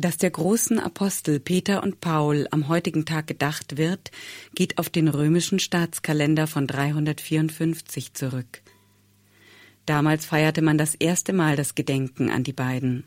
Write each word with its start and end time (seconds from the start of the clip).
Dass 0.00 0.16
der 0.16 0.30
großen 0.30 0.78
Apostel 0.78 1.40
Peter 1.40 1.82
und 1.82 2.00
Paul 2.00 2.46
am 2.52 2.68
heutigen 2.68 3.04
Tag 3.04 3.26
gedacht 3.26 3.78
wird, 3.78 4.12
geht 4.54 4.78
auf 4.78 4.88
den 4.88 5.08
römischen 5.08 5.58
Staatskalender 5.58 6.46
von 6.46 6.68
354 6.68 8.14
zurück. 8.14 8.62
Damals 9.86 10.24
feierte 10.24 10.62
man 10.62 10.78
das 10.78 10.94
erste 10.94 11.32
Mal 11.32 11.56
das 11.56 11.74
Gedenken 11.74 12.30
an 12.30 12.44
die 12.44 12.52
beiden. 12.52 13.06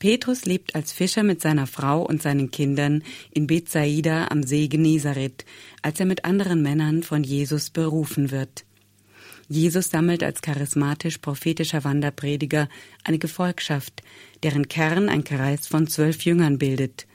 Petrus 0.00 0.44
lebt 0.44 0.74
als 0.74 0.90
Fischer 0.90 1.22
mit 1.22 1.40
seiner 1.40 1.68
Frau 1.68 2.02
und 2.02 2.20
seinen 2.20 2.50
Kindern 2.50 3.04
in 3.30 3.46
Bethsaida 3.46 4.26
am 4.32 4.42
See 4.42 4.66
Genezareth, 4.66 5.44
als 5.82 6.00
er 6.00 6.06
mit 6.06 6.24
anderen 6.24 6.62
Männern 6.62 7.04
von 7.04 7.22
Jesus 7.22 7.70
berufen 7.70 8.32
wird. 8.32 8.65
Jesus 9.48 9.90
sammelt 9.90 10.22
als 10.22 10.42
charismatisch-prophetischer 10.42 11.84
Wanderprediger 11.84 12.68
eine 13.04 13.18
Gefolgschaft, 13.18 14.02
deren 14.42 14.68
Kern 14.68 15.08
ein 15.08 15.24
Kreis 15.24 15.66
von 15.66 15.86
zwölf 15.86 16.22
Jüngern 16.22 16.58
bildet. 16.58 17.06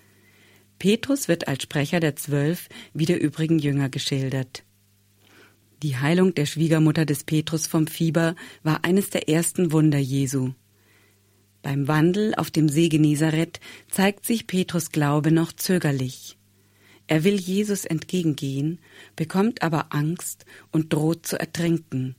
Petrus 0.79 1.27
wird 1.27 1.47
als 1.47 1.63
Sprecher 1.63 1.99
der 1.99 2.15
Zwölf 2.15 2.69
wie 2.93 3.05
der 3.05 3.21
übrigen 3.21 3.59
Jünger 3.59 3.89
geschildert. 3.89 4.63
Die 5.83 5.97
Heilung 5.97 6.33
der 6.33 6.45
Schwiegermutter 6.45 7.05
des 7.05 7.23
Petrus 7.23 7.67
vom 7.67 7.87
Fieber 7.87 8.35
war 8.63 8.85
eines 8.85 9.09
der 9.09 9.27
ersten 9.27 9.71
Wunder 9.71 9.97
Jesu. 9.97 10.53
Beim 11.63 11.87
Wandel 11.87 12.33
auf 12.35 12.49
dem 12.49 12.69
See 12.69 12.89
Genezareth 12.89 13.59
zeigt 13.89 14.25
sich 14.25 14.47
Petrus 14.47 14.91
Glaube 14.91 15.31
noch 15.31 15.53
zögerlich. 15.53 16.37
Er 17.07 17.23
will 17.23 17.35
Jesus 17.35 17.85
entgegengehen, 17.85 18.79
bekommt 19.15 19.63
aber 19.63 19.93
Angst 19.93 20.45
und 20.71 20.93
droht 20.93 21.25
zu 21.25 21.39
ertrinken. 21.39 22.15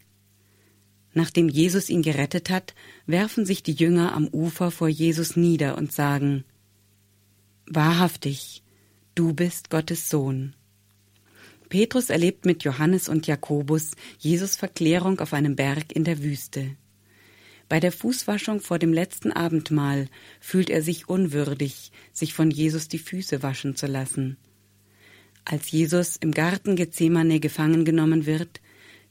Nachdem 1.15 1.48
Jesus 1.48 1.91
ihn 1.91 2.02
gerettet 2.02 2.48
hat, 2.51 2.75
werfen 3.07 3.45
sich 3.45 3.62
die 3.62 3.75
Jünger 3.75 4.15
am 4.15 4.29
Ufer 4.29 4.70
vor 4.70 4.89
Jesus 4.89 5.37
nieder 5.37 5.77
und 5.77 5.93
sagen 5.93 6.45
Wahrhaftig, 7.66 8.62
du 9.15 9.34
bist 9.34 9.70
Gottes 9.70 10.09
Sohn. 10.09 10.55
Petrus 11.69 12.11
erlebt 12.11 12.45
mit 12.45 12.64
Johannes 12.64 13.09
und 13.09 13.27
Jakobus 13.27 13.92
Jesus 14.19 14.56
Verklärung 14.56 15.20
auf 15.20 15.33
einem 15.33 15.56
Berg 15.56 15.92
in 15.92 16.05
der 16.05 16.22
Wüste. 16.22 16.77
Bei 17.69 17.81
der 17.81 17.92
Fußwaschung 17.92 18.61
vor 18.61 18.78
dem 18.78 18.92
letzten 18.92 19.33
Abendmahl 19.33 20.09
fühlt 20.41 20.69
er 20.69 20.83
sich 20.83 21.09
unwürdig, 21.09 21.91
sich 22.12 22.34
von 22.34 22.50
Jesus 22.50 22.89
die 22.89 22.98
Füße 22.98 23.42
waschen 23.42 23.77
zu 23.77 23.87
lassen. 23.87 24.37
Als 25.47 25.70
Jesus 25.70 26.19
im 26.19 26.33
Garten 26.33 26.77
Gethsemane 26.77 27.41
gefangen 27.41 27.87
genommen 27.87 28.27
wird, 28.27 28.61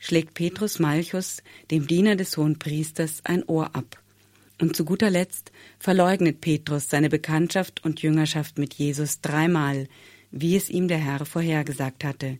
schlägt 0.02 0.34
Petrus 0.34 0.80
Malchus, 0.80 1.44
dem 1.70 1.88
Diener 1.88 2.16
des 2.18 2.36
Hohenpriesters, 2.36 3.22
ein 3.24 3.44
Ohr 3.44 3.76
ab. 3.76 4.02
Und 4.60 4.76
zu 4.76 4.84
guter 4.84 5.10
Letzt 5.10 5.52
verleugnet 5.80 6.42
Petrus 6.42 6.90
seine 6.90 7.10
Bekanntschaft 7.10 7.86
und 7.86 8.02
Jüngerschaft 8.02 8.58
mit 8.58 8.74
Jesus 8.74 9.22
dreimal, 9.22 9.88
wie 10.32 10.56
es 10.58 10.70
ihm 10.70 10.88
der 10.88 10.98
Herr 10.98 11.26
vorhergesagt 11.26 12.04
hatte. 12.04 12.40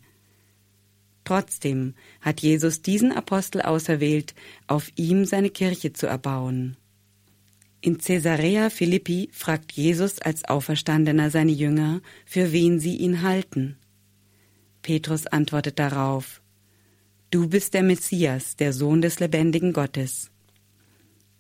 Trotzdem 1.24 1.94
hat 2.20 2.42
Jesus 2.42 2.82
diesen 2.82 3.12
Apostel 3.12 3.62
auserwählt, 3.62 4.34
auf 4.66 4.92
ihm 4.96 5.26
seine 5.26 5.52
Kirche 5.52 5.94
zu 5.94 6.08
erbauen. 6.08 6.78
In 7.80 8.00
Caesarea 8.00 8.72
Philippi 8.72 9.30
fragt 9.32 9.72
Jesus 9.72 10.20
als 10.20 10.46
Auferstandener 10.46 11.30
seine 11.30 11.52
Jünger, 11.52 12.02
für 12.26 12.52
wen 12.52 12.80
sie 12.80 12.98
ihn 12.98 13.22
halten. 13.22 13.78
Petrus 14.82 15.28
antwortet 15.28 15.78
darauf, 15.78 16.42
Du 17.32 17.48
bist 17.48 17.74
der 17.74 17.84
Messias, 17.84 18.58
der 18.58 18.74
Sohn 18.74 19.02
des 19.02 19.22
lebendigen 19.22 19.72
Gottes. 19.72 20.32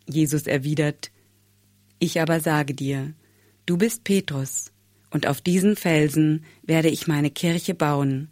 Jesus 0.08 0.48
erwidert, 0.48 1.12
Ich 2.00 2.22
aber 2.22 2.40
sage 2.40 2.74
dir, 2.74 3.14
du 3.66 3.78
bist 3.78 4.06
Petrus, 4.06 4.72
und 5.10 5.28
auf 5.28 5.42
diesen 5.42 5.76
Felsen 5.76 6.46
werde 6.64 6.88
ich 6.88 7.08
meine 7.08 7.30
Kirche 7.30 7.74
bauen, 7.74 8.30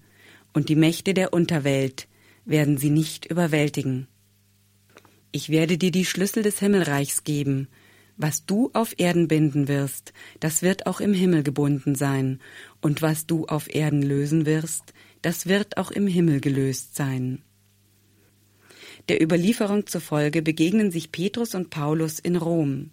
und 0.53 0.69
die 0.69 0.77
Mächte 0.77 1.13
der 1.13 1.33
Unterwelt 1.33 2.07
werden 2.45 2.77
sie 2.77 2.91
nicht 2.91 3.25
überwältigen. 3.25 4.07
Ich 5.33 5.49
werde 5.49 5.77
dir 5.77 5.91
die 5.91 6.05
Schlüssel 6.05 6.43
des 6.43 6.59
Himmelreichs 6.59 7.25
geben, 7.25 7.67
was 8.15 8.45
du 8.45 8.69
auf 8.71 8.93
Erden 8.97 9.27
binden 9.27 9.67
wirst, 9.67 10.13
das 10.39 10.61
wird 10.61 10.87
auch 10.87 11.01
im 11.01 11.13
Himmel 11.13 11.43
gebunden 11.43 11.95
sein, 11.95 12.39
und 12.79 13.01
was 13.01 13.27
du 13.27 13.47
auf 13.47 13.67
Erden 13.75 14.01
lösen 14.01 14.45
wirst, 14.45 14.93
das 15.21 15.45
wird 15.45 15.75
auch 15.75 15.91
im 15.91 16.07
Himmel 16.07 16.39
gelöst 16.39 16.95
sein. 16.95 17.43
Der 19.07 19.21
Überlieferung 19.21 19.87
zufolge 19.87 20.41
begegnen 20.41 20.91
sich 20.91 21.11
Petrus 21.11 21.55
und 21.55 21.69
Paulus 21.69 22.19
in 22.19 22.35
Rom. 22.35 22.91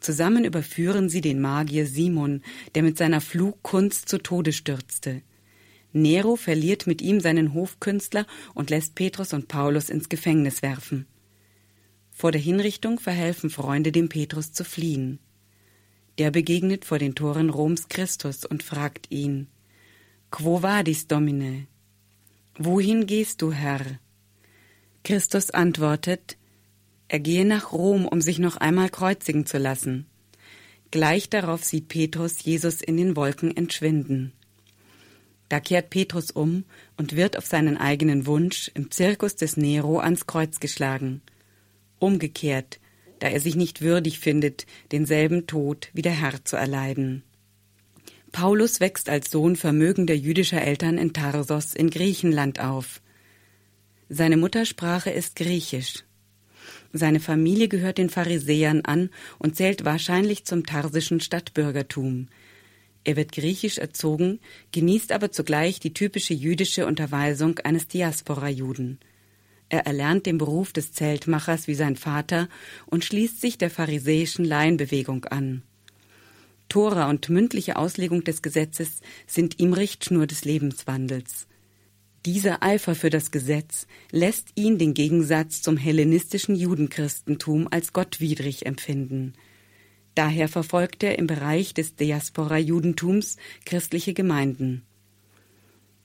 Zusammen 0.00 0.44
überführen 0.44 1.08
sie 1.08 1.22
den 1.22 1.40
Magier 1.40 1.86
Simon, 1.86 2.42
der 2.74 2.82
mit 2.82 2.98
seiner 2.98 3.20
Flugkunst 3.20 4.08
zu 4.08 4.18
Tode 4.18 4.52
stürzte. 4.52 5.22
Nero 5.92 6.36
verliert 6.36 6.86
mit 6.86 7.00
ihm 7.00 7.20
seinen 7.20 7.54
Hofkünstler 7.54 8.26
und 8.52 8.68
lässt 8.68 8.96
Petrus 8.96 9.32
und 9.32 9.48
Paulus 9.48 9.88
ins 9.88 10.08
Gefängnis 10.08 10.60
werfen. 10.60 11.06
Vor 12.10 12.32
der 12.32 12.40
Hinrichtung 12.40 13.00
verhelfen 13.00 13.48
Freunde 13.48 13.92
dem 13.92 14.08
Petrus 14.08 14.52
zu 14.52 14.64
fliehen. 14.64 15.20
Der 16.18 16.30
begegnet 16.30 16.84
vor 16.84 16.98
den 16.98 17.14
Toren 17.14 17.48
Roms 17.48 17.88
Christus 17.88 18.44
und 18.44 18.62
fragt 18.62 19.10
ihn 19.10 19.48
Quo 20.30 20.62
vadis, 20.62 21.06
Domine? 21.06 21.66
Wohin 22.58 23.06
gehst 23.06 23.40
du, 23.40 23.52
Herr? 23.52 24.00
Christus 25.04 25.50
antwortet, 25.50 26.38
er 27.08 27.20
gehe 27.20 27.44
nach 27.44 27.72
Rom, 27.72 28.08
um 28.08 28.22
sich 28.22 28.38
noch 28.38 28.56
einmal 28.56 28.88
kreuzigen 28.88 29.44
zu 29.44 29.58
lassen. 29.58 30.06
Gleich 30.90 31.28
darauf 31.28 31.62
sieht 31.62 31.88
Petrus 31.88 32.42
Jesus 32.42 32.80
in 32.80 32.96
den 32.96 33.14
Wolken 33.14 33.54
entschwinden. 33.54 34.32
Da 35.50 35.60
kehrt 35.60 35.90
Petrus 35.90 36.30
um 36.30 36.64
und 36.96 37.16
wird 37.16 37.36
auf 37.36 37.44
seinen 37.44 37.76
eigenen 37.76 38.26
Wunsch 38.26 38.70
im 38.74 38.90
Zirkus 38.90 39.36
des 39.36 39.58
Nero 39.58 39.98
ans 39.98 40.26
Kreuz 40.26 40.58
geschlagen. 40.58 41.20
Umgekehrt, 41.98 42.80
da 43.18 43.28
er 43.28 43.40
sich 43.40 43.56
nicht 43.56 43.82
würdig 43.82 44.18
findet, 44.18 44.66
denselben 44.90 45.46
Tod 45.46 45.90
wie 45.92 46.02
der 46.02 46.12
Herr 46.12 46.44
zu 46.44 46.56
erleiden. 46.56 47.22
Paulus 48.32 48.80
wächst 48.80 49.10
als 49.10 49.30
Sohn 49.30 49.54
vermögender 49.54 50.14
jüdischer 50.14 50.62
Eltern 50.62 50.96
in 50.96 51.12
Tarsos 51.12 51.74
in 51.74 51.90
Griechenland 51.90 52.58
auf. 52.58 53.02
Seine 54.08 54.36
Muttersprache 54.36 55.10
ist 55.10 55.36
Griechisch. 55.36 56.04
Seine 56.92 57.20
Familie 57.20 57.68
gehört 57.68 57.98
den 57.98 58.10
Pharisäern 58.10 58.82
an 58.82 59.10
und 59.38 59.56
zählt 59.56 59.84
wahrscheinlich 59.84 60.44
zum 60.44 60.64
tarsischen 60.64 61.20
Stadtbürgertum. 61.20 62.28
Er 63.02 63.16
wird 63.16 63.32
griechisch 63.32 63.78
erzogen, 63.78 64.40
genießt 64.72 65.12
aber 65.12 65.30
zugleich 65.32 65.80
die 65.80 65.92
typische 65.92 66.34
jüdische 66.34 66.86
Unterweisung 66.86 67.58
eines 67.60 67.88
Diaspora-Juden. 67.88 68.98
Er 69.68 69.86
erlernt 69.86 70.26
den 70.26 70.38
Beruf 70.38 70.72
des 70.72 70.92
Zeltmachers 70.92 71.66
wie 71.66 71.74
sein 71.74 71.96
Vater 71.96 72.48
und 72.86 73.04
schließt 73.04 73.40
sich 73.40 73.58
der 73.58 73.70
pharisäischen 73.70 74.44
Laienbewegung 74.44 75.24
an. 75.26 75.62
Tora 76.68 77.10
und 77.10 77.28
mündliche 77.28 77.76
Auslegung 77.76 78.24
des 78.24 78.40
Gesetzes 78.40 79.00
sind 79.26 79.58
ihm 79.58 79.72
Richtschnur 79.72 80.26
des 80.26 80.44
Lebenswandels. 80.44 81.46
Dieser 82.26 82.62
Eifer 82.62 82.94
für 82.94 83.10
das 83.10 83.30
Gesetz 83.30 83.86
lässt 84.10 84.48
ihn 84.54 84.78
den 84.78 84.94
Gegensatz 84.94 85.60
zum 85.60 85.76
hellenistischen 85.76 86.56
Judenchristentum 86.56 87.68
als 87.70 87.92
gottwidrig 87.92 88.64
empfinden. 88.64 89.34
Daher 90.14 90.48
verfolgt 90.48 91.02
er 91.02 91.18
im 91.18 91.26
Bereich 91.26 91.74
des 91.74 91.96
Diaspora-Judentums 91.96 93.36
christliche 93.66 94.14
Gemeinden. 94.14 94.82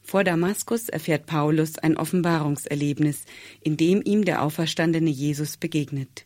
Vor 0.01 0.25
Damaskus 0.25 0.89
erfährt 0.89 1.25
Paulus 1.25 1.77
ein 1.77 1.95
Offenbarungserlebnis, 1.95 3.23
in 3.61 3.77
dem 3.77 4.01
ihm 4.03 4.25
der 4.25 4.41
auferstandene 4.41 5.09
Jesus 5.09 5.55
begegnet. 5.55 6.25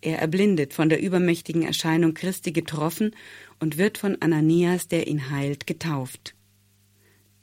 Er 0.00 0.18
erblindet 0.18 0.74
von 0.74 0.88
der 0.88 1.00
übermächtigen 1.00 1.62
Erscheinung 1.62 2.14
Christi 2.14 2.50
getroffen 2.50 3.14
und 3.60 3.78
wird 3.78 3.98
von 3.98 4.20
Ananias, 4.20 4.88
der 4.88 5.06
ihn 5.06 5.30
heilt, 5.30 5.66
getauft. 5.66 6.34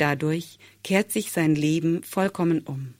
Dadurch 0.02 0.58
kehrt 0.84 1.12
sich 1.12 1.32
sein 1.32 1.54
Leben 1.54 2.02
vollkommen 2.02 2.62
um. 2.62 2.96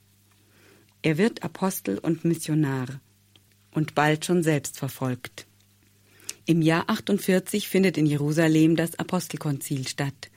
Er 1.02 1.18
wird 1.18 1.42
Apostel 1.42 1.98
und 1.98 2.24
Missionar 2.24 2.86
und 3.72 3.96
bald 3.96 4.24
schon 4.24 4.44
selbst 4.44 4.78
verfolgt. 4.78 5.48
Im 6.46 6.62
Jahr 6.62 6.88
48 6.88 7.68
findet 7.68 7.98
in 7.98 8.06
Jerusalem 8.06 8.76
das 8.76 9.00
Apostelkonzil 9.00 9.88
statt. 9.88 10.30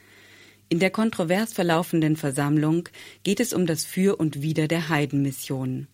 In 0.67 0.79
der 0.79 0.89
kontrovers 0.89 1.53
verlaufenden 1.53 2.15
Versammlung 2.15 2.89
geht 3.21 3.41
es 3.41 3.53
um 3.53 3.67
das 3.67 3.85
Für 3.85 4.15
und 4.15 4.41
Wider 4.41 4.67
der 4.67 4.89
Heidenmission. 4.89 5.85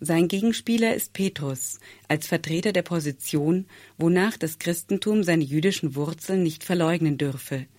Sein 0.00 0.28
Gegenspieler 0.28 0.94
ist 0.96 1.14
Petrus, 1.14 1.80
als 2.08 2.26
Vertreter 2.26 2.74
der 2.74 2.82
Position, 2.82 3.64
wonach 3.96 4.36
das 4.36 4.58
Christentum 4.58 5.24
seine 5.24 5.44
jüdischen 5.44 5.94
Wurzeln 5.94 6.42
nicht 6.42 6.62
verleugnen 6.62 7.16
dürfe– 7.16 7.64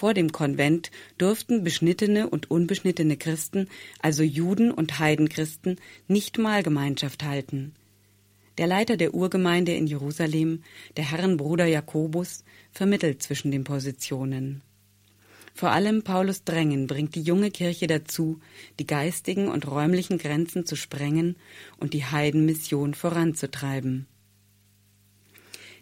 vor 0.00 0.14
dem 0.14 0.32
Konvent 0.32 0.90
durften 1.18 1.62
beschnittene 1.62 2.30
und 2.30 2.50
unbeschnittene 2.50 3.18
Christen, 3.18 3.68
also 4.00 4.22
Juden 4.22 4.70
und 4.70 4.98
Heidenchristen, 4.98 5.76
nicht 6.08 6.38
Mahlgemeinschaft 6.38 7.22
halten. 7.22 7.74
Der 8.56 8.66
Leiter 8.66 8.96
der 8.96 9.12
Urgemeinde 9.12 9.74
in 9.74 9.86
Jerusalem, 9.86 10.62
der 10.96 11.04
Herrenbruder 11.04 11.66
Jakobus, 11.66 12.44
vermittelt 12.72 13.22
zwischen 13.22 13.50
den 13.50 13.64
Positionen. 13.64 14.62
Vor 15.52 15.70
allem 15.70 16.02
Paulus 16.02 16.44
Drängen 16.44 16.86
bringt 16.86 17.14
die 17.14 17.22
junge 17.22 17.50
Kirche 17.50 17.86
dazu, 17.86 18.40
die 18.78 18.86
geistigen 18.86 19.48
und 19.48 19.70
räumlichen 19.70 20.16
Grenzen 20.16 20.64
zu 20.64 20.76
sprengen 20.76 21.36
und 21.76 21.92
die 21.92 22.06
Heidenmission 22.06 22.94
voranzutreiben. 22.94 24.06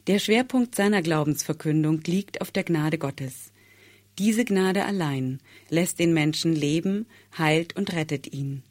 Der 0.08 0.18
Schwerpunkt 0.18 0.74
seiner 0.74 1.02
Glaubensverkündung 1.02 2.00
liegt 2.04 2.40
auf 2.40 2.50
der 2.50 2.64
Gnade 2.64 2.98
Gottes. 2.98 3.52
Diese 4.18 4.44
Gnade 4.44 4.84
allein 4.84 5.38
lässt 5.70 6.00
den 6.00 6.12
Menschen 6.12 6.52
leben, 6.52 7.06
heilt 7.36 7.76
und 7.76 7.92
rettet 7.92 8.32
ihn. 8.32 8.64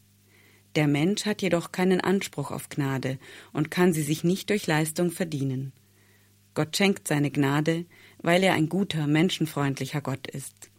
Der 0.75 0.87
Mensch 0.87 1.25
hat 1.25 1.41
jedoch 1.41 1.71
keinen 1.71 2.01
Anspruch 2.01 2.51
auf 2.51 2.67
Gnade 2.67 3.17
und 3.53 3.71
kann 3.71 3.93
sie 3.93 4.03
sich 4.03 4.25
nicht 4.25 4.49
durch 4.49 4.67
Leistung 4.67 5.09
verdienen. 5.09 5.71
Gott 6.53 6.75
schenkt 6.75 7.07
seine 7.07 7.31
Gnade, 7.31 7.85
weil 8.21 8.43
er 8.43 8.53
ein 8.53 8.67
guter, 8.67 9.07
menschenfreundlicher 9.07 10.01
Gott 10.01 10.27
ist. 10.27 10.69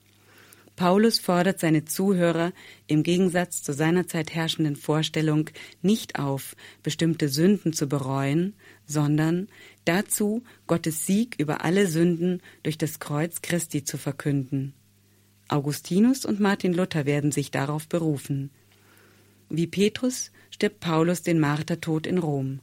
Paulus 0.79 1.19
fordert 1.19 1.59
seine 1.59 1.87
Zuhörer 1.87 2.53
im 2.87 3.03
Gegensatz 3.03 3.65
zu 3.65 3.73
seinerzeit 3.73 4.33
herrschenden 4.33 4.77
Vorstellung 4.77 5.51
nicht 5.83 6.21
auf, 6.21 6.55
bestimmte 6.85 7.29
Sünden 7.29 7.73
zu 7.73 7.89
bereuen, 7.89 8.55
sondern 8.87 9.49
dazu, 9.85 10.45
Gottes 10.69 11.05
Sieg 11.05 11.35
über 11.37 11.65
alle 11.65 11.89
Sünden 11.89 12.41
durch 12.63 12.79
das 12.79 13.01
Kreuz 13.01 13.43
Christi 13.43 13.83
zu 13.83 13.99
verkünden. 13.99 14.73
Augustinus 15.49 16.25
und 16.25 16.39
Martin 16.39 16.75
Luther 16.75 17.07
werden 17.07 17.33
sich 17.33 17.51
darauf 17.51 17.89
berufen. 17.89 18.53
Wie 19.49 19.67
Petrus 19.67 20.31
stirbt 20.49 20.79
Paulus 20.79 21.23
den 21.23 21.41
Martertod 21.41 22.07
in 22.07 22.19
Rom. 22.19 22.61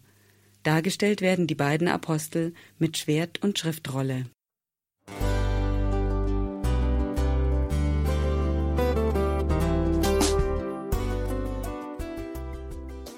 Dargestellt 0.63 1.19
werden 1.19 1.47
die 1.47 1.55
beiden 1.55 1.89
Apostel 1.89 2.53
mit 2.79 2.97
Schwert 2.97 3.43
und 3.43 3.59
Schriftrolle. 3.59 4.27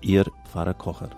Ihr 0.00 0.24
Pfarrer 0.44 0.74
Kocher. 0.74 1.10